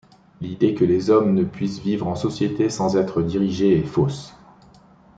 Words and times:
L’idée 0.41 0.73
que 0.73 0.83
les 0.83 1.11
hommes 1.11 1.35
ne 1.35 1.43
puissent 1.43 1.77
vivre 1.77 2.07
en 2.07 2.15
société 2.15 2.69
sans 2.71 2.97
être 2.97 3.21
dirigés 3.21 3.77
est 3.77 3.83
fausse. 3.85 4.33